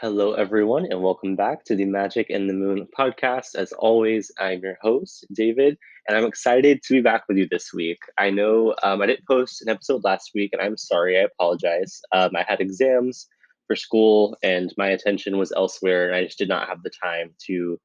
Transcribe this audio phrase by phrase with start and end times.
[0.00, 3.54] Hello, everyone, and welcome back to the Magick and the Moon podcast.
[3.54, 5.76] As always, I'm your host, David,
[6.08, 7.98] and I'm excited to be back with you this week.
[8.16, 12.00] I know um, I didn't post an episode last week, and I'm sorry, I apologize.
[12.12, 13.28] Um, I had exams
[13.66, 17.34] for school, and my attention was elsewhere, and I just did not have the time
[17.48, 17.78] to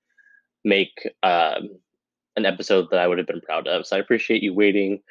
[0.64, 1.68] make um,
[2.38, 3.86] an episode that I would have been proud of.
[3.86, 5.02] So I appreciate you waiting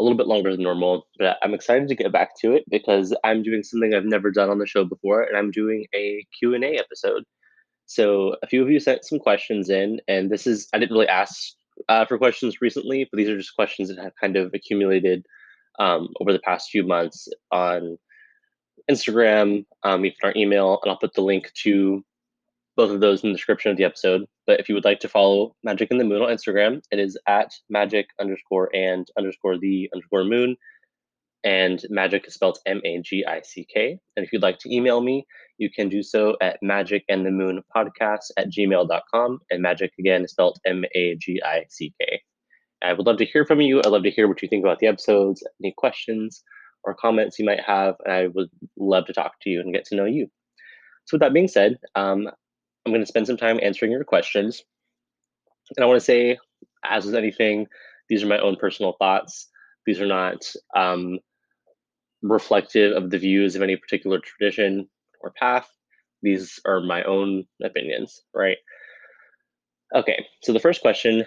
[0.00, 3.14] a little bit longer than normal, but I'm excited to get back to it because
[3.22, 6.78] I'm doing something I've never done on the show before, and I'm doing a Q&A
[6.78, 7.24] episode.
[7.86, 11.08] So a few of you sent some questions in, and this is I didn't really
[11.08, 11.52] ask
[11.88, 15.26] uh, for questions recently, but these are just questions that have kind of accumulated
[15.78, 17.98] um, over the past few months on
[18.90, 22.04] Instagram, um, even our email, and I'll put the link to
[22.80, 24.24] both of those in the description of the episode.
[24.46, 27.18] But if you would like to follow Magic in the Moon on Instagram, it is
[27.28, 30.56] at magic underscore and underscore the underscore moon.
[31.44, 33.98] And magic is spelled M A G I C K.
[34.16, 35.26] And if you'd like to email me,
[35.58, 39.40] you can do so at magic and the moon podcast at gmail.com.
[39.50, 42.22] And magic again is spelled M A G I C K.
[42.82, 43.80] I would love to hear from you.
[43.80, 46.42] I'd love to hear what you think about the episodes, any questions
[46.84, 47.96] or comments you might have.
[48.06, 50.28] And I would love to talk to you and get to know you.
[51.04, 52.30] So, with that being said, um,
[52.84, 54.62] I'm going to spend some time answering your questions.
[55.76, 56.38] And I want to say,
[56.84, 57.66] as with anything,
[58.08, 59.48] these are my own personal thoughts.
[59.86, 61.18] These are not um,
[62.22, 64.88] reflective of the views of any particular tradition
[65.20, 65.68] or path.
[66.22, 68.58] These are my own opinions, right?
[69.94, 71.24] Okay, so the first question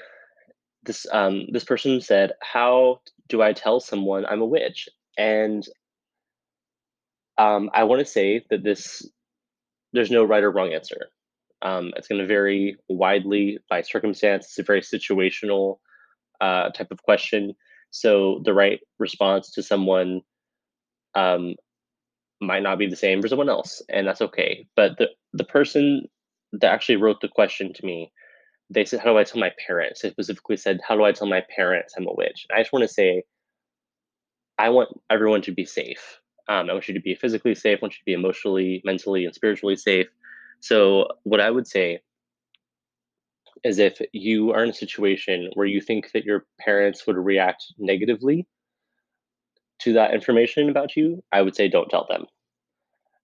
[0.84, 5.66] this um, this person said, "How do I tell someone I'm a witch?" And
[7.38, 9.08] um, I want to say that this
[9.94, 11.10] there's no right or wrong answer.
[11.64, 14.46] Um, it's going to vary widely by circumstance.
[14.46, 15.80] It's a very situational
[16.42, 17.54] uh, type of question.
[17.92, 20.22] So the right response to someone
[21.16, 21.56] um,
[22.42, 24.68] might not be the same for someone else, and that's okay.
[24.76, 26.08] But the the person
[26.54, 28.12] that actually wrote the question to me,
[28.70, 31.28] they said, "How do I tell my parents?" They specifically said, "How do I tell
[31.28, 33.24] my parents I'm a witch?" And I just want to say,
[34.58, 36.20] I want everyone to be safe.
[36.50, 37.80] Um, I want you to be physically safe.
[37.80, 40.08] I want you to be emotionally, mentally, and spiritually safe.
[40.64, 42.00] So, what I would say
[43.66, 47.66] is if you are in a situation where you think that your parents would react
[47.78, 48.48] negatively
[49.80, 52.28] to that information about you, I would say don't tell them.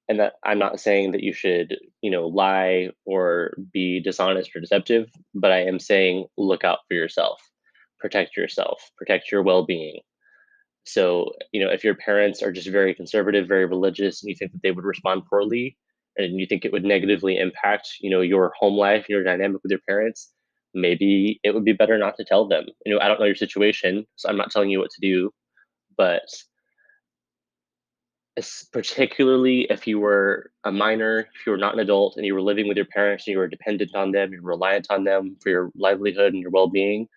[0.09, 4.59] And that I'm not saying that you should, you know, lie or be dishonest or
[4.59, 7.39] deceptive, but I am saying look out for yourself,
[8.01, 10.01] protect yourself, protect your well being.
[10.83, 14.51] So, you know, if your parents are just very conservative, very religious, and you think
[14.51, 15.77] that they would respond poorly,
[16.17, 19.71] and you think it would negatively impact you know your home life your dynamic with
[19.71, 20.31] your parents
[20.73, 22.65] maybe it would be better not to tell them.
[22.85, 25.31] You know i don't know your situation so i'm not telling you what to do
[25.97, 26.23] but
[28.71, 32.41] particularly if you were a minor if you were not an adult and you were
[32.41, 35.49] living with your parents and you were dependent on them you're reliant on them for
[35.49, 37.07] your livelihood and your well-being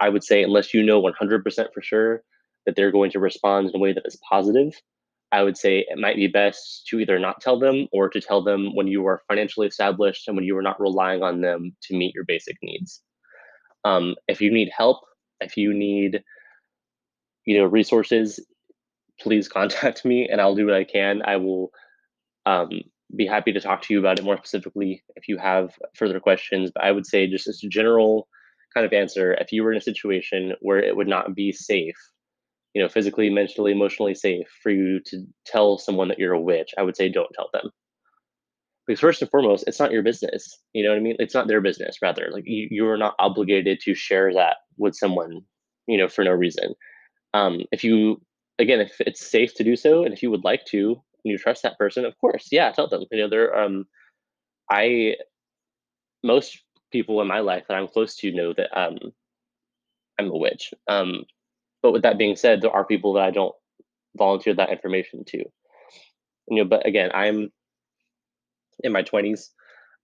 [0.00, 2.22] i would say unless you know 100% for sure
[2.66, 4.74] that they're going to respond in a way that is positive
[5.32, 8.42] I would say it might be best to either not tell them or to tell
[8.42, 11.96] them when you are financially established and when you are not relying on them to
[11.96, 13.02] meet your basic needs.
[13.84, 15.00] Um, if you need help,
[15.40, 16.22] if you need,
[17.44, 18.40] you know, resources,
[19.20, 21.22] please contact me and I'll do what I can.
[21.24, 21.70] I will
[22.44, 22.70] um,
[23.14, 26.70] be happy to talk to you about it more specifically if you have further questions.
[26.72, 28.28] But I would say just as a general
[28.74, 31.96] kind of answer, if you were in a situation where it would not be safe
[32.76, 36.74] you know, physically, mentally, emotionally safe for you to tell someone that you're a witch,
[36.76, 37.70] I would say don't tell them.
[38.86, 40.58] Because first and foremost, it's not your business.
[40.74, 41.16] You know what I mean?
[41.18, 42.28] It's not their business, rather.
[42.30, 45.40] Like you, you are not obligated to share that with someone,
[45.86, 46.74] you know, for no reason.
[47.32, 48.20] Um, if you
[48.58, 51.38] again, if it's safe to do so, and if you would like to, and you
[51.38, 53.04] trust that person, of course, yeah, tell them.
[53.10, 53.86] You know, there um
[54.70, 55.16] I
[56.22, 56.62] most
[56.92, 58.98] people in my life that I'm close to know that um
[60.18, 60.72] I'm a witch.
[60.88, 61.24] Um,
[61.82, 63.54] but with that being said, there are people that I don't
[64.16, 65.38] volunteer that information to.
[66.48, 67.50] You know, but again, I'm
[68.82, 69.48] in my 20s.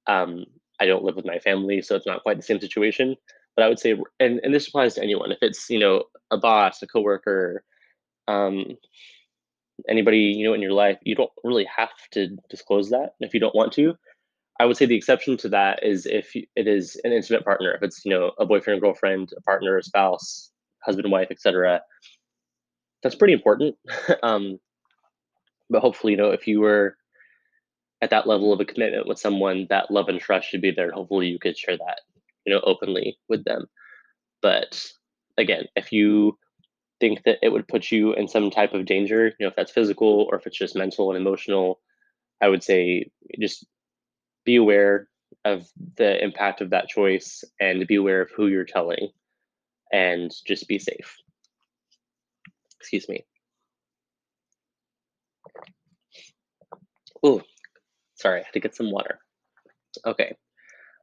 [0.07, 0.45] Um,
[0.81, 3.17] I don't live with my family, so it's not quite the same situation.
[3.57, 5.31] But I would say, and, and this applies to anyone.
[5.31, 7.63] If it's you know a boss, a coworker,
[8.27, 8.65] um,
[9.89, 13.41] anybody you know in your life, you don't really have to disclose that if you
[13.41, 13.95] don't want to.
[14.61, 17.73] I would say the exception to that is if it is an intimate partner.
[17.73, 20.52] If it's you know a boyfriend, girlfriend, a partner, a spouse,
[20.85, 21.83] husband and wife, etc.
[23.03, 23.77] That's pretty important.
[24.23, 24.59] um,
[25.71, 26.97] but hopefully, you know, if you were
[28.01, 30.87] at that level of a commitment with someone, that love and trust should be there,
[30.87, 32.01] and hopefully, you could share that,
[32.45, 33.67] you know, openly with them.
[34.41, 34.93] But
[35.39, 36.39] again, if you
[37.01, 39.73] think that it would put you in some type of danger, you know, if that's
[39.73, 41.81] physical or if it's just mental and emotional,
[42.41, 43.67] I would say just
[44.45, 45.09] be aware
[45.45, 49.09] of the impact of that choice and be aware of who you're telling
[49.93, 51.17] and just be safe.
[52.81, 53.25] Excuse me.
[57.23, 57.43] Oh,
[58.17, 59.19] sorry, I had to get some water.
[60.05, 60.35] Okay,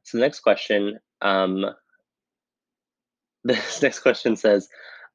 [0.02, 1.64] so the next question, um,
[3.44, 4.68] this next question says,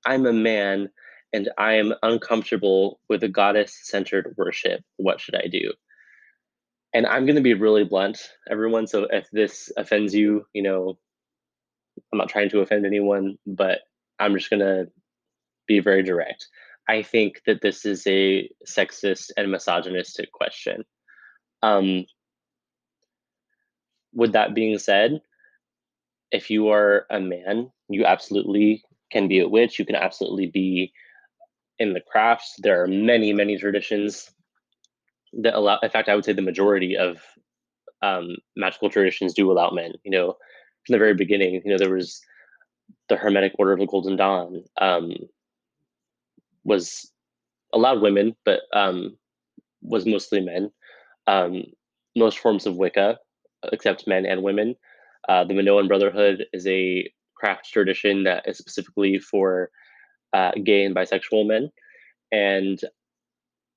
[0.05, 0.89] I'm a man
[1.33, 4.81] and I am uncomfortable with a goddess centered worship.
[4.97, 5.73] What should I do?
[6.93, 8.87] And I'm going to be really blunt, everyone.
[8.87, 10.97] So if this offends you, you know,
[12.11, 13.79] I'm not trying to offend anyone, but
[14.19, 14.87] I'm just going to
[15.67, 16.47] be very direct.
[16.87, 20.83] I think that this is a sexist and misogynistic question.
[21.63, 22.05] Um,
[24.13, 25.21] with that being said,
[26.31, 29.79] if you are a man, you absolutely can be a witch.
[29.79, 30.93] You can absolutely be
[31.79, 32.55] in the crafts.
[32.59, 34.29] There are many, many traditions
[35.33, 35.79] that allow.
[35.81, 37.19] In fact, I would say the majority of
[38.01, 39.93] um, magical traditions do allow men.
[40.03, 40.37] You know,
[40.85, 42.21] from the very beginning, you know, there was
[43.09, 45.13] the Hermetic Order of the Golden Dawn um,
[46.63, 47.11] was
[47.73, 49.17] allowed women, but um,
[49.81, 50.71] was mostly men.
[51.27, 51.63] Um,
[52.15, 53.17] most forms of Wicca
[53.71, 54.75] accept men and women.
[55.27, 59.69] Uh, the Minoan Brotherhood is a craft tradition that is specifically for
[60.33, 61.71] uh, gay and bisexual men,
[62.31, 62.79] and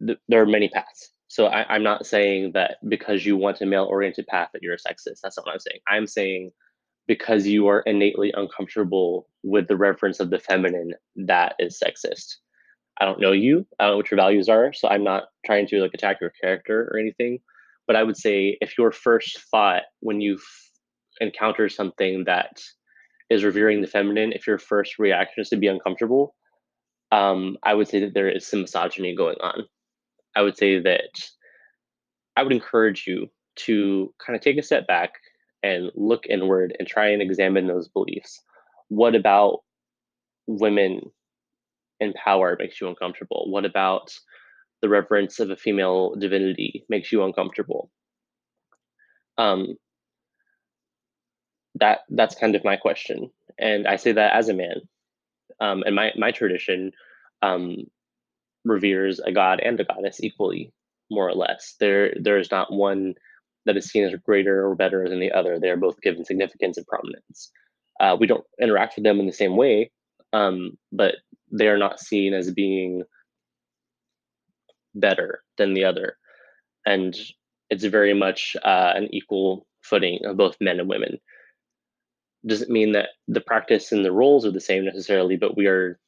[0.06, 1.10] th- there are many paths.
[1.28, 4.78] So I, am not saying that because you want a male-oriented path that you're a
[4.78, 5.20] sexist.
[5.22, 5.80] That's not what I'm saying.
[5.86, 6.52] I'm saying
[7.08, 12.36] because you are innately uncomfortable with the reference of the feminine, that is sexist.
[13.00, 13.66] I don't know you.
[13.80, 16.32] I don't know what your values are, so I'm not trying to like attack your
[16.40, 17.38] character or anything.
[17.86, 20.38] But I would say if your first thought when you
[21.20, 22.60] encounter something that
[23.30, 26.34] is revering the feminine, if your first reaction is to be uncomfortable,
[27.10, 29.64] um, I would say that there is some misogyny going on.
[30.36, 31.10] I would say that
[32.36, 35.14] I would encourage you to kind of take a step back
[35.62, 38.40] and look inward and try and examine those beliefs.
[38.88, 39.60] What about
[40.46, 41.10] women
[42.00, 43.46] in power makes you uncomfortable?
[43.50, 44.12] What about
[44.80, 47.90] the reverence of a female divinity makes you uncomfortable?
[49.36, 49.76] Um,
[51.76, 54.80] that that's kind of my question, and I say that as a man.
[55.60, 56.92] Um, and my my tradition
[57.42, 57.84] um,
[58.64, 60.72] reveres a god and a goddess equally,
[61.10, 61.74] more or less.
[61.78, 63.14] There there is not one
[63.68, 65.60] that is seen as greater or better than the other.
[65.60, 67.50] They are both given significance and prominence.
[68.00, 69.90] Uh, we don't interact with them in the same way,
[70.32, 71.16] um, but
[71.52, 73.02] they are not seen as being
[74.94, 76.16] better than the other.
[76.86, 77.14] And
[77.68, 81.18] it's very much uh, an equal footing of both men and women.
[82.46, 85.98] Doesn't mean that the practice and the roles are the same necessarily, but we are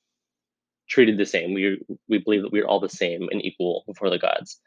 [0.89, 1.53] treated the same.
[1.53, 1.79] We
[2.09, 4.59] we believe that we are all the same and equal before the gods.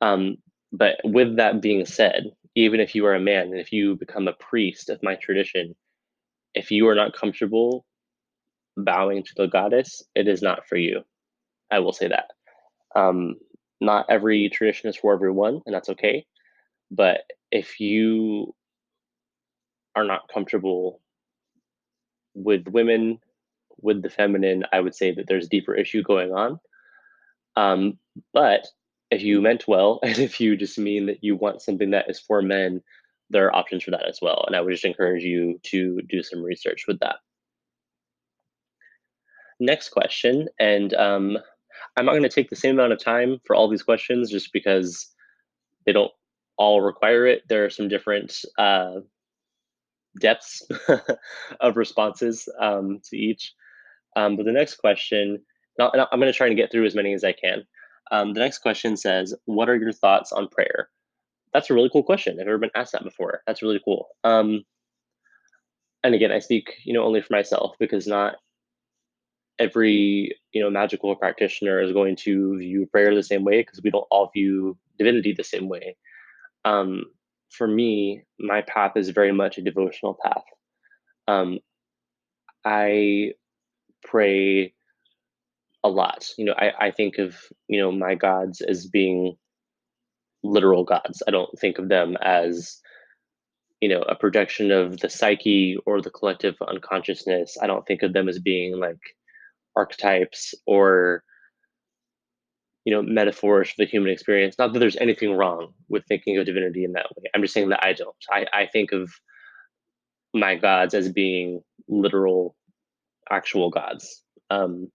[0.00, 0.38] Um,
[0.72, 4.26] but with that being said, even if you are a man and if you become
[4.28, 5.74] a priest of my tradition,
[6.54, 7.84] if you are not comfortable
[8.76, 11.02] bowing to the goddess, it is not for you.
[11.70, 12.30] I will say that.
[12.94, 13.36] Um,
[13.80, 16.26] not every tradition is for everyone, and that's okay.
[16.90, 18.54] But if you
[19.94, 21.00] are not comfortable
[22.34, 23.18] with women,
[23.78, 26.60] with the feminine, I would say that there's a deeper issue going on.
[27.56, 27.98] Um,
[28.32, 28.66] but
[29.12, 32.18] if you meant well, and if you just mean that you want something that is
[32.18, 32.82] for men,
[33.30, 34.44] there are options for that as well.
[34.46, 37.16] And I would just encourage you to do some research with that.
[39.60, 41.38] Next question, and um,
[41.96, 44.52] I'm not going to take the same amount of time for all these questions just
[44.52, 45.08] because
[45.86, 46.10] they don't
[46.56, 47.42] all require it.
[47.48, 48.96] There are some different uh,
[50.20, 50.66] depths
[51.60, 53.52] of responses um, to each.
[54.16, 55.42] Um, but the next question,
[55.78, 57.64] I'm going to try and get through as many as I can.
[58.12, 60.90] Um, the next question says, "What are your thoughts on prayer?"
[61.52, 62.38] That's a really cool question.
[62.38, 63.42] I've never been asked that before.
[63.46, 64.08] That's really cool.
[64.22, 64.62] Um,
[66.04, 68.36] and again, I speak, you know, only for myself because not
[69.58, 73.90] every you know magical practitioner is going to view prayer the same way because we
[73.90, 75.96] don't all view divinity the same way.
[76.64, 77.04] Um,
[77.50, 80.44] for me, my path is very much a devotional path.
[81.28, 81.58] Um,
[82.64, 83.32] I
[84.04, 84.74] pray
[85.84, 86.28] a lot.
[86.38, 87.36] You know, I, I think of
[87.68, 89.36] you know my gods as being
[90.42, 91.22] literal gods.
[91.26, 92.80] I don't think of them as
[93.80, 97.56] you know a projection of the psyche or the collective unconsciousness.
[97.60, 99.00] I don't think of them as being like
[99.76, 101.24] archetypes or
[102.84, 106.46] you know metaphors for the human experience not that there's anything wrong with thinking of
[106.46, 109.10] divinity in that way i'm just saying that i don't i, I think of
[110.34, 112.56] my gods as being literal
[113.30, 114.90] actual gods um,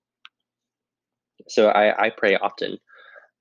[1.50, 2.78] so I, I pray often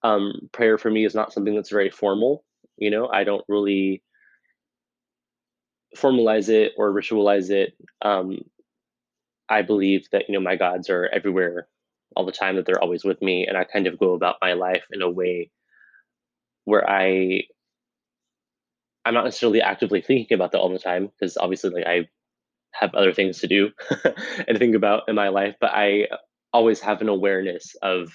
[0.03, 2.45] um, prayer for me is not something that's very formal
[2.79, 4.03] you know i don't really
[5.97, 7.75] formalize it or ritualize it.
[8.03, 8.41] Um,
[9.49, 11.69] I believe that you know my gods are everywhere
[12.17, 14.55] all the time, that they're always with me, and I kind of go about my
[14.55, 15.51] life in a way
[16.65, 17.43] where I
[19.05, 22.09] I'm not necessarily actively thinking about that all the time because obviously like I
[22.73, 23.71] have other things to do
[24.49, 26.09] and think about in my life, but I
[26.57, 28.13] always have an awareness of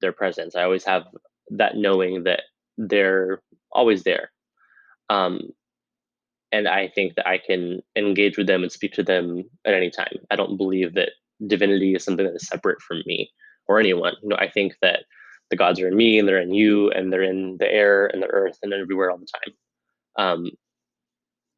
[0.00, 0.56] their presence.
[0.56, 1.04] I always have
[1.50, 2.42] that knowing that
[2.76, 4.32] they're always there.
[5.08, 5.50] Um,
[6.50, 9.88] and I think that I can engage with them and speak to them at any
[9.88, 10.16] time.
[10.32, 11.10] I don't believe that
[11.46, 13.30] divinity is something that is separate from me
[13.68, 14.14] or anyone.
[14.20, 15.04] You know, I think that
[15.50, 18.20] the gods are in me and they're in you and they're in the air and
[18.20, 19.54] the earth and everywhere all the time.
[20.16, 20.50] Um,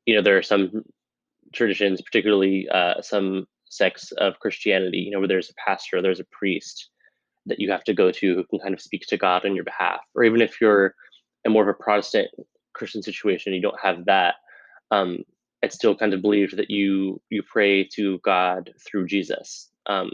[0.05, 0.83] you know, there are some
[1.55, 6.25] traditions, particularly uh, some sects of Christianity, you know, where there's a pastor, there's a
[6.25, 6.91] priest
[7.47, 9.65] that you have to go to who can kind of speak to God on your
[9.65, 10.01] behalf.
[10.15, 10.95] Or even if you're
[11.45, 12.29] in more of a Protestant
[12.75, 14.35] Christian situation, you don't have that.
[14.91, 15.25] Um,
[15.63, 19.71] it's still kind of believed that you you pray to God through Jesus.
[19.87, 20.11] Um,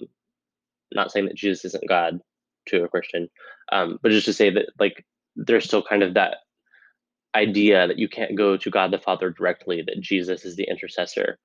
[0.94, 2.20] not saying that Jesus isn't God
[2.68, 3.28] to a Christian,
[3.72, 6.36] um, but just to say that like there's still kind of that
[7.34, 11.38] idea that you can't go to God the Father directly, that Jesus is the intercessor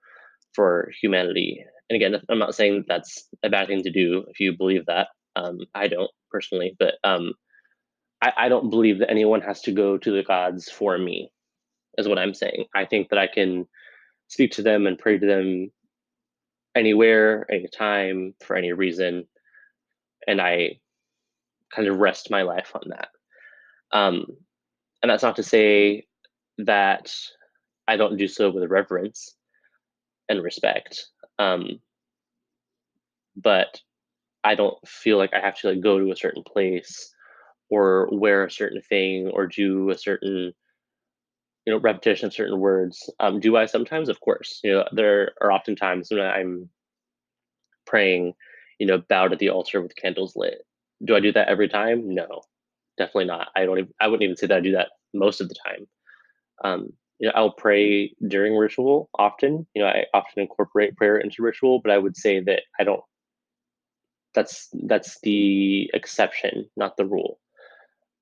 [0.53, 1.63] for humanity.
[1.89, 5.09] And again, I'm not saying that's a bad thing to do if you believe that.
[5.35, 7.33] Um, I don't personally, but um,
[8.21, 11.31] I, I don't believe that anyone has to go to the gods for me,
[11.97, 12.65] is what I'm saying.
[12.75, 13.67] I think that I can
[14.27, 15.71] speak to them and pray to them
[16.75, 19.27] anywhere, anytime, for any reason.
[20.25, 20.79] And I
[21.75, 23.09] kind of rest my life on that.
[23.91, 24.25] Um,
[25.01, 26.05] and that's not to say
[26.59, 27.13] that
[27.87, 29.35] I don't do so with reverence
[30.29, 31.07] and respect.
[31.39, 31.79] Um,
[33.35, 33.81] but
[34.43, 37.13] I don't feel like I have to like go to a certain place
[37.69, 40.53] or wear a certain thing or do a certain
[41.65, 43.09] you know repetition of certain words.
[43.19, 44.09] Um, do I sometimes?
[44.09, 44.59] Of course.
[44.63, 46.69] You know, there are often times when I'm
[47.85, 48.33] praying,
[48.79, 50.65] you know, bowed at the altar with candles lit.
[51.03, 52.13] Do I do that every time?
[52.13, 52.43] No
[52.97, 53.49] definitely not.
[53.55, 53.79] I don't.
[53.79, 55.87] Even, I wouldn't even say that I do that most of the time.
[56.63, 59.65] Um, you know, I'll pray during ritual often.
[59.73, 63.03] You know, I often incorporate prayer into ritual, but I would say that I don't.
[64.33, 67.39] That's that's the exception, not the rule.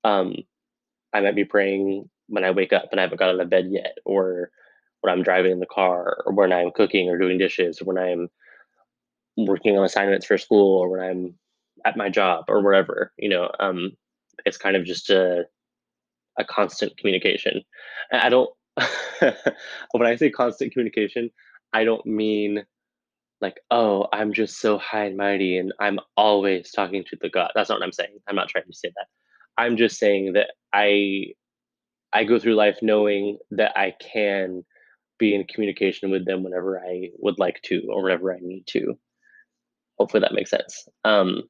[0.04, 0.34] Um,
[1.12, 3.68] I might be praying when I wake up and I haven't got out of bed
[3.70, 4.50] yet, or
[5.00, 7.98] when I'm driving in the car, or when I'm cooking or doing dishes, or when
[7.98, 8.28] I'm
[9.36, 11.34] working on assignments for school, or when I'm
[11.84, 13.12] at my job, or wherever.
[13.16, 13.92] You know, um,
[14.44, 15.44] it's kind of just a
[16.38, 17.62] a constant communication.
[18.12, 18.50] I don't
[19.92, 21.30] when I say constant communication,
[21.72, 22.64] I don't mean
[23.40, 27.50] like, oh, I'm just so high and mighty and I'm always talking to the God.
[27.54, 28.18] That's not what I'm saying.
[28.28, 29.06] I'm not trying to say that.
[29.58, 31.34] I'm just saying that I
[32.12, 34.64] I go through life knowing that I can
[35.18, 38.98] be in communication with them whenever I would like to or whenever I need to.
[39.98, 40.88] Hopefully that makes sense.
[41.04, 41.42] Um,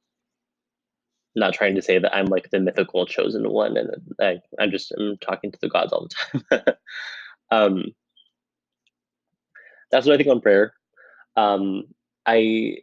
[1.35, 4.91] not trying to say that I'm like the mythical chosen one, and I, I'm just
[4.97, 6.07] I'm talking to the gods all
[6.49, 6.75] the time.
[7.51, 7.83] um,
[9.91, 10.73] that's what I think on prayer.
[11.35, 11.85] Um,
[12.25, 12.77] I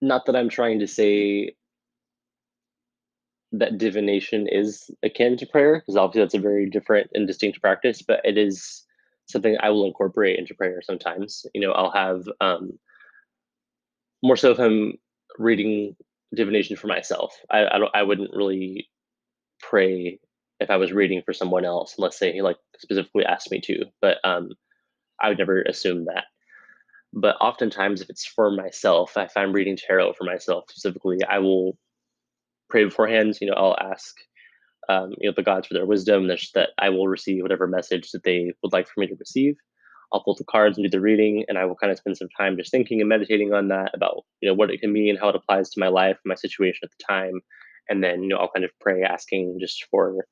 [0.00, 1.54] not that I'm trying to say
[3.52, 8.02] that divination is akin to prayer, because obviously that's a very different and distinct practice,
[8.02, 8.84] but it is
[9.26, 11.46] something I will incorporate into prayer sometimes.
[11.54, 12.78] You know, I'll have um,
[14.22, 14.94] more so if I'm
[15.38, 15.96] reading
[16.34, 17.34] divination for myself.
[17.50, 18.88] I I, I wouldn't really
[19.60, 20.18] pray
[20.60, 23.84] if I was reading for someone else, unless they like specifically asked me to.
[24.00, 24.50] But um,
[25.20, 26.24] I would never assume that.
[27.12, 31.76] But oftentimes, if it's for myself, if I'm reading tarot for myself specifically, I will
[32.70, 33.36] pray beforehand.
[33.40, 34.14] You know, I'll ask
[34.88, 38.24] um, you know the gods for their wisdom, that I will receive whatever message that
[38.24, 39.56] they would like for me to receive.
[40.12, 42.28] I'll pull the cards and do the reading, and I will kind of spend some
[42.36, 45.28] time just thinking and meditating on that about you know what it can mean, how
[45.28, 47.40] it applies to my life, my situation at the time,
[47.88, 50.26] and then you know I'll kind of pray, asking just for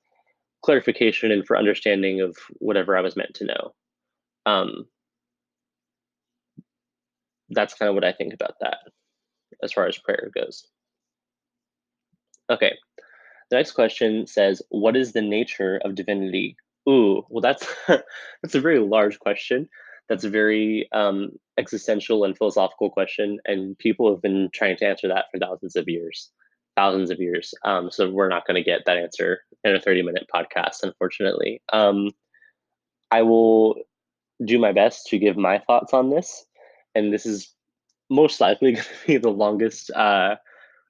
[0.63, 3.75] clarification and for understanding of whatever I was meant to know.
[4.45, 4.87] Um,
[7.49, 8.79] that's kind of what I think about that
[9.63, 10.67] as far as prayer goes.
[12.51, 12.75] Okay,
[13.51, 16.57] the next question says, "What is the nature of divinity
[16.89, 19.69] Ooh, well, that's that's a very large question.
[20.09, 25.09] That's a very um, existential and philosophical question, and people have been trying to answer
[25.09, 26.31] that for thousands of years,
[26.77, 27.55] thousands of years.
[27.65, 31.63] Um, so we're not going to get that answer in a thirty-minute podcast, unfortunately.
[31.73, 32.11] Um,
[33.11, 33.77] I will
[34.45, 36.45] do my best to give my thoughts on this,
[36.95, 37.55] and this is
[38.09, 40.37] most likely going to be the longest uh,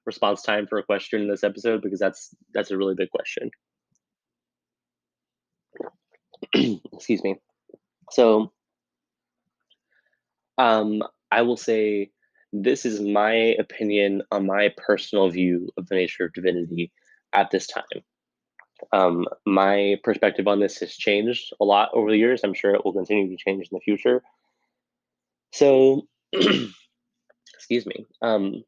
[0.05, 3.51] response time for a question in this episode because that's that's a really big question.
[6.93, 7.35] excuse me.
[8.11, 8.51] So,
[10.57, 12.11] um, I will say
[12.53, 16.91] this is my opinion on my personal view of the nature of divinity
[17.33, 17.83] at this time.
[18.91, 22.41] Um, my perspective on this has changed a lot over the years.
[22.43, 24.21] I'm sure it will continue to change in the future.
[25.53, 28.05] So, excuse me.
[28.21, 28.63] Um,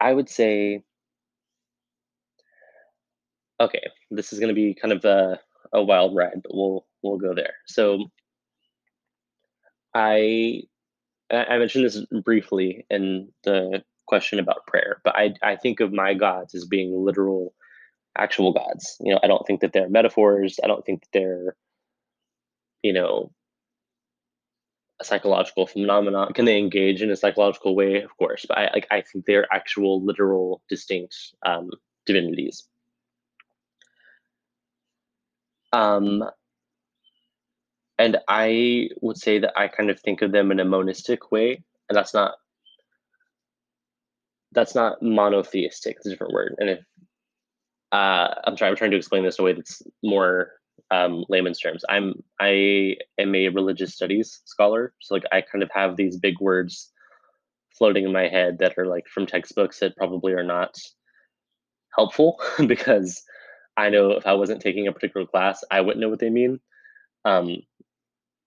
[0.00, 0.82] I would say,
[3.60, 5.40] okay, this is going to be kind of a,
[5.76, 7.54] a wild ride, but we'll we'll go there.
[7.66, 8.06] So,
[9.94, 10.62] I
[11.30, 16.14] I mentioned this briefly in the question about prayer, but I I think of my
[16.14, 17.54] gods as being literal,
[18.16, 18.96] actual gods.
[19.00, 20.58] You know, I don't think that they're metaphors.
[20.64, 21.56] I don't think that they're,
[22.82, 23.30] you know,
[25.00, 26.32] a psychological phenomenon.
[26.32, 28.02] Can they engage in a psychological way?
[28.02, 31.70] Of course, but I like I think they're actual, literal, distinct um,
[32.06, 32.66] divinities.
[35.72, 36.24] Um,
[37.98, 41.62] and I would say that I kind of think of them in a monistic way,
[41.88, 42.34] and that's not
[44.52, 45.96] that's not monotheistic.
[45.96, 46.56] It's a different word.
[46.58, 46.80] And if
[47.92, 50.52] uh, I'm trying, I'm trying to explain this in a way that's more
[50.90, 51.84] um, layman's terms.
[51.88, 56.40] I'm I am a religious studies scholar, so like I kind of have these big
[56.40, 56.92] words
[57.78, 60.74] floating in my head that are like from textbooks that probably are not
[61.94, 63.22] helpful because
[63.76, 66.60] I know if I wasn't taking a particular class, I wouldn't know what they mean.
[67.24, 67.58] Um,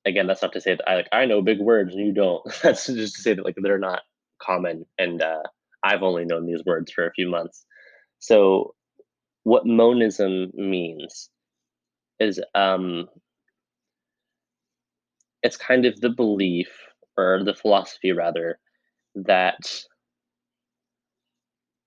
[0.05, 2.43] again, that's not to say that I like I know big words and you don't.
[2.63, 4.01] that's just to say that like they're not
[4.41, 5.43] common, and uh,
[5.83, 7.65] I've only known these words for a few months.
[8.19, 8.75] So,
[9.43, 11.29] what monism means
[12.19, 13.07] is um,
[15.43, 16.69] it's kind of the belief
[17.17, 18.59] or the philosophy rather
[19.15, 19.83] that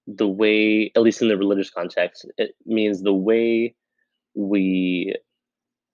[0.06, 3.74] the way at least in the religious context it means the way
[4.34, 5.14] we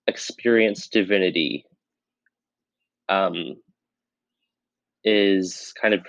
[0.07, 1.65] experience divinity
[3.07, 3.55] um,
[5.03, 6.01] is kind of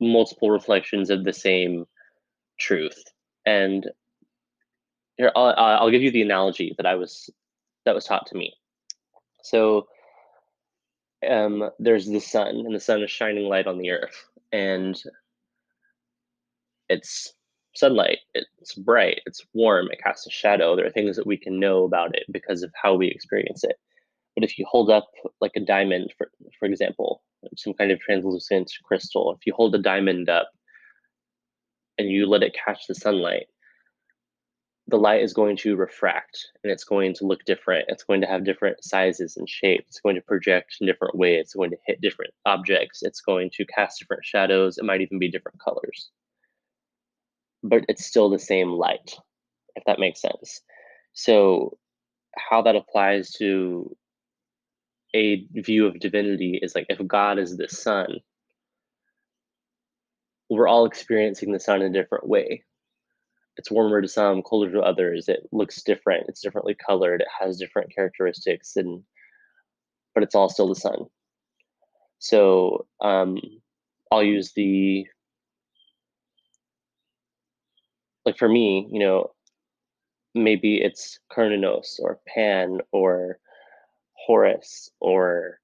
[0.00, 1.84] multiple reflections of the same
[2.58, 3.04] truth
[3.44, 3.88] and
[5.16, 7.30] here I'll, I'll give you the analogy that i was
[7.86, 8.52] that was taught to me.
[9.42, 9.86] So
[11.26, 15.00] um, there's the sun, and the sun is shining light on the earth, and
[16.90, 17.32] it's
[17.76, 18.18] sunlight.
[18.34, 19.20] It's bright.
[19.26, 19.88] It's warm.
[19.90, 20.76] It casts a shadow.
[20.76, 23.76] There are things that we can know about it because of how we experience it.
[24.34, 25.08] But if you hold up
[25.40, 27.22] like a diamond, for for example,
[27.56, 30.50] some kind of translucent crystal, if you hold a diamond up
[31.98, 33.46] and you let it catch the sunlight,
[34.88, 37.86] the light is going to refract and it's going to look different.
[37.88, 39.86] It's going to have different sizes and shapes.
[39.88, 41.40] It's going to project in different ways.
[41.40, 43.02] It's going to hit different objects.
[43.02, 44.78] It's going to cast different shadows.
[44.78, 46.10] It might even be different colors.
[47.68, 49.16] But it's still the same light,
[49.74, 50.60] if that makes sense.
[51.12, 51.76] So,
[52.36, 53.96] how that applies to
[55.14, 58.18] a view of divinity is like if God is the sun,
[60.50, 62.62] we're all experiencing the sun in a different way
[63.56, 65.28] it's warmer to some, colder to others.
[65.28, 66.26] It looks different.
[66.28, 67.22] It's differently colored.
[67.22, 69.02] It has different characteristics, and
[70.14, 71.06] but it's all still the sun.
[72.18, 73.38] So um,
[74.10, 75.06] I'll use the
[78.26, 79.32] like for me, you know,
[80.34, 83.38] maybe it's Cernunnos or Pan or
[84.26, 85.60] Horus or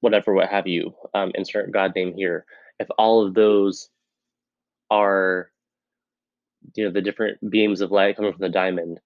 [0.00, 0.94] whatever, what have you.
[1.14, 2.46] Um, insert God name here.
[2.80, 3.90] If all of those
[4.90, 5.50] are
[6.74, 9.00] you know the different beams of light coming from the diamond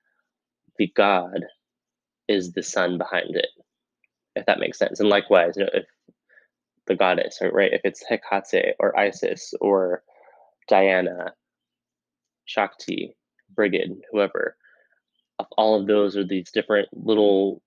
[0.79, 1.45] the god
[2.29, 3.49] is the sun behind it
[4.35, 5.85] if that makes sense and likewise you know if
[6.87, 10.03] the goddess right if it's hecate or isis or
[10.69, 11.33] diana
[12.45, 13.17] shakti
[13.55, 14.57] brigid whoever
[15.57, 17.61] all of those are these different little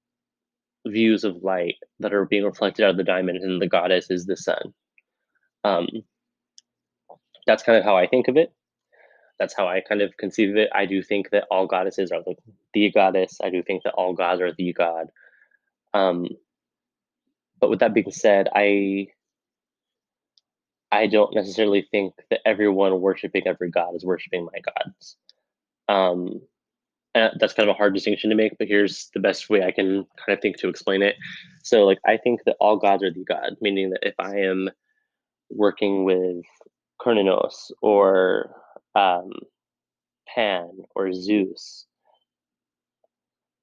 [0.85, 4.25] views of light that are being reflected out of the diamond and the goddess is
[4.25, 4.73] the sun
[5.63, 5.87] um,
[7.47, 8.53] that's kind of how I think of it.
[9.39, 10.69] That's how I kind of conceive of it.
[10.73, 12.37] I do think that all goddesses are like
[12.73, 13.37] the goddess.
[13.41, 15.07] I do think that all gods are the god.
[15.93, 16.27] Um,
[17.59, 19.07] but with that being said, I
[20.91, 25.17] I don't necessarily think that everyone worshiping every god is worshiping my gods.
[25.89, 26.41] Um,
[27.13, 30.05] that's kind of a hard distinction to make, but here's the best way I can
[30.25, 31.15] kind of think to explain it.
[31.63, 34.69] So, like, I think that all gods are the god, meaning that if I am
[35.49, 36.45] working with
[37.01, 38.51] Cernunnos or
[38.95, 39.31] um,
[40.27, 41.85] Pan or Zeus.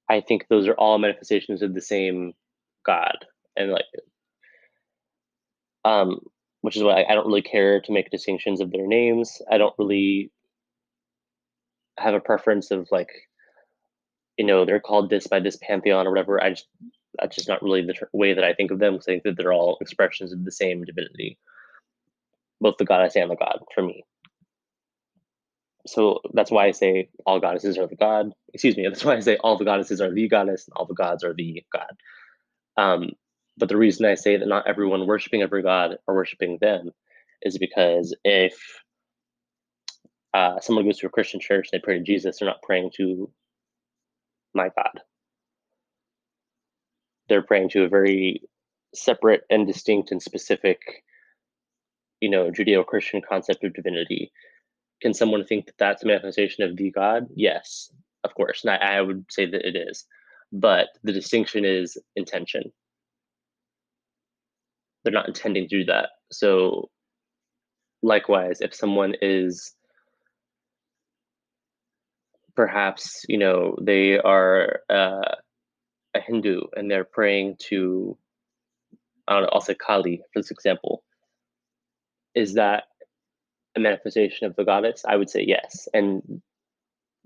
[0.08, 2.32] I think those are all manifestations of the same
[2.84, 3.16] God,
[3.56, 3.84] and like,
[5.84, 6.20] um,
[6.64, 9.42] which is why I, don't really care to make distinctions of their names.
[9.53, 10.33] I don't really
[11.98, 13.11] have a preference of like
[14.38, 16.42] you know they're called this by this pantheon or whatever.
[16.42, 16.66] I just
[17.18, 18.94] that's just not really the tr- way that I think of them.
[18.94, 21.37] Because I think that they're all expressions of the same divinity,
[22.62, 24.07] both the goddess and the god for me.
[25.87, 28.33] So that's why I say all goddesses are the god.
[28.55, 28.85] Excuse me.
[28.88, 31.35] That's why I say all the goddesses are the goddess and all the gods are
[31.35, 31.92] the god.
[32.79, 33.11] Um,
[33.56, 36.90] but the reason I say that not everyone worshiping every god are worshiping them
[37.42, 38.54] is because if
[40.34, 43.30] uh, someone goes to a Christian church, they pray to Jesus, they're not praying to
[44.52, 45.00] my God.
[47.28, 48.42] They're praying to a very
[48.94, 50.80] separate and distinct and specific,
[52.20, 54.32] you know, Judeo Christian concept of divinity.
[55.00, 57.28] Can someone think that that's a manifestation of the God?
[57.34, 57.90] Yes,
[58.24, 58.64] of course.
[58.64, 60.04] And I, I would say that it is.
[60.52, 62.72] But the distinction is intention.
[65.04, 66.10] They're not intending to do that.
[66.32, 66.90] So,
[68.02, 69.74] likewise, if someone is
[72.56, 75.34] perhaps you know they are uh,
[76.14, 78.16] a Hindu and they're praying to
[79.26, 81.02] I don't know, I'll Kali for this example.
[82.34, 82.84] Is that
[83.76, 85.04] a manifestation of the goddess?
[85.06, 85.88] I would say yes.
[85.94, 86.42] And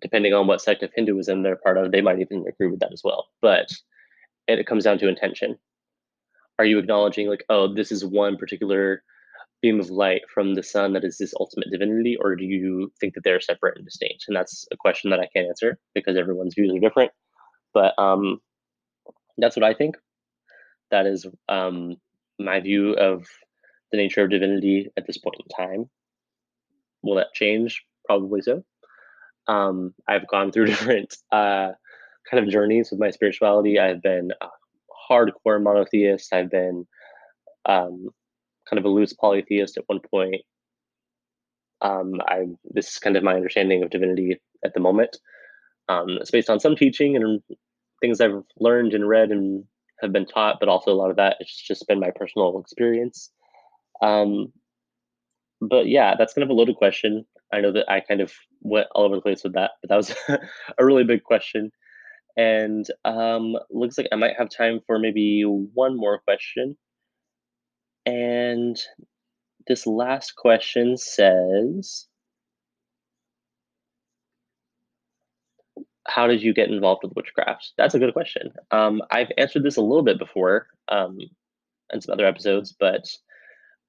[0.00, 2.92] depending on what sect of Hinduism they're part of, they might even agree with that
[2.92, 3.26] as well.
[3.42, 3.68] But
[4.46, 5.58] it comes down to intention.
[6.58, 9.02] Are you acknowledging like, oh, this is one particular
[9.62, 13.14] beam of light from the sun that is this ultimate divinity, or do you think
[13.14, 14.24] that they're separate and distinct?
[14.28, 17.10] And that's a question that I can't answer because everyone's views are different.
[17.74, 18.40] But um,
[19.36, 19.96] that's what I think.
[20.90, 21.96] That is um,
[22.38, 23.26] my view of
[23.92, 25.90] the nature of divinity at this point in time.
[27.02, 27.84] Will that change?
[28.06, 28.62] Probably so.
[29.46, 31.72] Um, I've gone through different uh,
[32.30, 33.78] kind of journeys with my spirituality.
[33.78, 34.46] I've been a
[35.10, 36.32] hardcore monotheist.
[36.32, 36.86] I've been
[37.66, 38.08] um,
[38.68, 40.42] kind of a loose polytheist at one point.
[41.80, 45.16] Um, I this is kind of my understanding of divinity at the moment.
[45.88, 47.40] Um, it's based on some teaching and
[48.00, 49.64] things I've learned and read and
[50.02, 53.30] have been taught, but also a lot of that it's just been my personal experience.
[54.02, 54.52] Um,
[55.60, 57.24] but yeah, that's kind of a loaded question.
[57.52, 59.96] I know that I kind of went all over the place with that, but that
[59.96, 60.14] was
[60.78, 61.70] a really big question.
[62.36, 66.76] And um, looks like I might have time for maybe one more question.
[68.06, 68.80] And
[69.66, 72.06] this last question says
[76.08, 77.72] How did you get involved with witchcraft?
[77.76, 78.50] That's a good question.
[78.70, 81.18] Um, I've answered this a little bit before um,
[81.92, 83.04] in some other episodes, but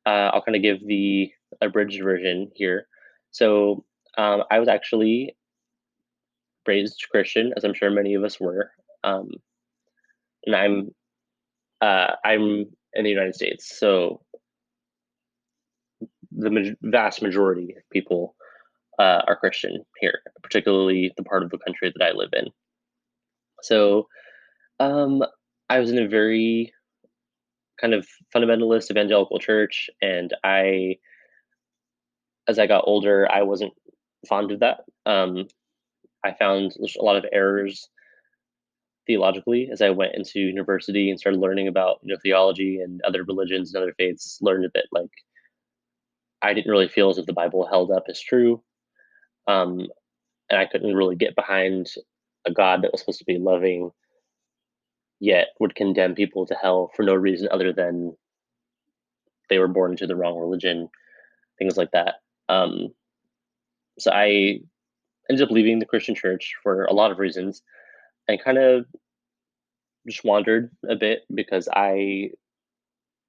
[0.06, 2.88] uh, I'll kind of give the abridged version here.
[3.32, 3.86] So
[4.17, 5.38] um, I was actually
[6.67, 8.72] raised Christian, as I'm sure many of us were,
[9.04, 9.32] um,
[10.45, 10.91] and I'm
[11.82, 13.78] uh, I'm in the United States.
[13.80, 14.22] So
[16.32, 18.36] the ma- vast majority of people
[19.00, 22.48] uh, are Christian here, particularly the part of the country that I live in.
[23.62, 24.08] So
[24.80, 25.24] um,
[25.69, 26.74] I was in a very
[27.80, 30.98] kind of fundamentalist evangelical church, and I,
[32.48, 33.74] as I got older, I wasn't
[34.28, 34.82] fond of that.
[35.06, 35.48] Um,
[36.23, 37.89] I found a lot of errors
[39.08, 43.23] theologically as I went into university and started learning about you know theology and other
[43.23, 44.38] religions and other faiths.
[44.41, 45.12] Learned that like
[46.41, 48.62] I didn't really feel as if the Bible held up as true,
[49.47, 49.88] um,
[50.49, 51.88] and I couldn't really get behind
[52.45, 53.91] a God that was supposed to be loving,
[55.19, 58.15] yet would condemn people to hell for no reason other than
[59.49, 60.89] they were born into the wrong religion,
[61.58, 62.15] things like that.
[62.47, 62.93] Um,
[63.97, 64.62] so I
[65.30, 67.62] ended up leaving the Christian church for a lot of reasons
[68.28, 68.86] and kind of
[70.08, 72.32] just wandered a bit because I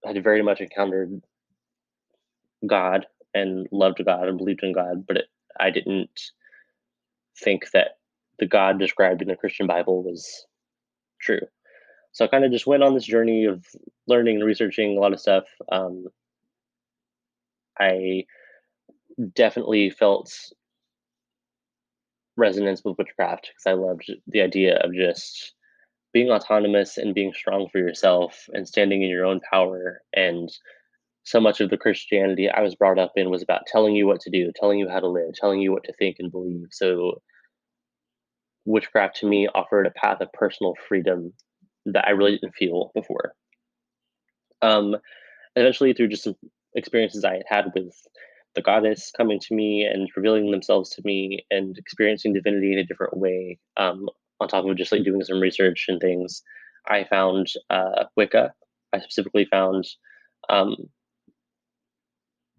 [0.05, 1.21] had very much encountered
[2.67, 5.27] God and loved God and believed in God, but it,
[5.59, 6.21] I didn't
[7.39, 7.99] think that
[8.39, 10.47] the God described in the Christian Bible was
[11.21, 11.41] true.
[12.13, 13.65] So I kind of just went on this journey of
[14.07, 15.45] learning and researching a lot of stuff.
[15.71, 16.07] Um,
[17.79, 18.25] I
[19.35, 20.33] definitely felt
[22.40, 25.55] resonance with witchcraft because I loved the idea of just
[26.12, 30.00] being autonomous and being strong for yourself and standing in your own power.
[30.12, 30.50] And
[31.22, 34.20] so much of the Christianity I was brought up in was about telling you what
[34.22, 36.68] to do, telling you how to live, telling you what to think and believe.
[36.72, 37.22] So
[38.64, 41.33] witchcraft to me offered a path of personal freedom
[41.87, 43.35] that I really didn't feel before.
[44.62, 44.96] Um,
[45.57, 46.37] eventually, through just some
[46.74, 47.94] experiences I had had with
[48.55, 52.85] the goddess coming to me and revealing themselves to me and experiencing divinity in a
[52.85, 54.09] different way um,
[54.41, 56.43] on top of just like doing some research and things
[56.89, 58.53] i found uh, wicca.
[58.93, 59.87] I specifically found
[60.49, 60.77] um,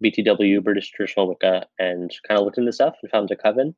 [0.02, 3.74] btw british traditional wicca and kind of looked into stuff and found a coven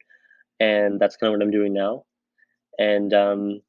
[0.61, 2.05] and that's kind of what i'm doing now.
[2.79, 3.61] And um,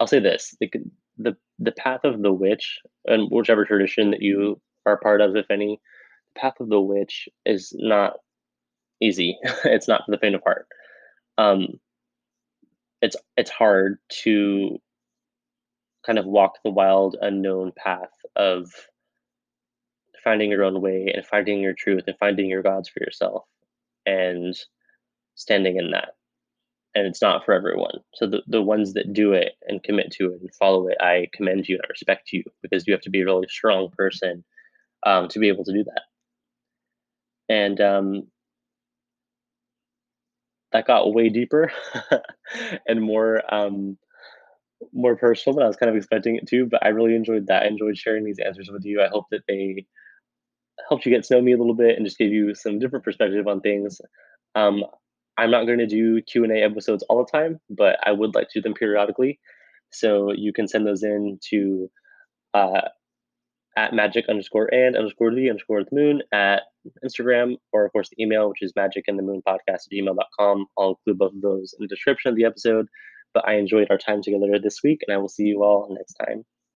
[0.00, 0.70] I'll say this: the
[1.18, 5.50] the the path of the witch, and whichever tradition that you are part of, if
[5.50, 5.80] any,
[6.36, 8.14] path of the witch is not
[9.00, 9.38] easy.
[9.64, 10.66] it's not for the faint of heart.
[11.38, 11.80] Um,
[13.00, 14.78] it's it's hard to
[16.06, 18.70] kind of walk the wild, unknown path of
[20.24, 23.44] finding your own way and finding your truth and finding your gods for yourself
[24.06, 24.56] and
[25.34, 26.10] standing in that
[26.94, 27.98] and it's not for everyone.
[28.14, 31.28] So the, the ones that do it and commit to it and follow it, I
[31.32, 34.44] commend you and I respect you because you have to be a really strong person
[35.06, 36.02] um, to be able to do that.
[37.48, 38.22] And um,
[40.72, 41.70] that got way deeper
[42.88, 43.98] and more um,
[44.92, 46.66] more personal than I was kind of expecting it to.
[46.66, 47.62] But I really enjoyed that.
[47.62, 49.02] I enjoyed sharing these answers with you.
[49.02, 49.86] I hope that they
[50.88, 53.04] helped you get to know me a little bit and just gave you some different
[53.04, 54.00] perspective on things.
[54.54, 54.84] Um,
[55.38, 58.34] I'm not going to do Q and A episodes all the time, but I would
[58.34, 59.38] like to do them periodically.
[59.90, 61.90] So you can send those in to
[62.54, 62.82] uh,
[63.76, 66.62] at magic underscore and underscore the underscore the moon at
[67.04, 70.66] Instagram, or of course the email, which is magic and the moon podcast at gmail.com.
[70.78, 72.86] I'll include both of those in the description of the episode.
[73.34, 76.14] But I enjoyed our time together this week, and I will see you all next
[76.14, 76.44] time.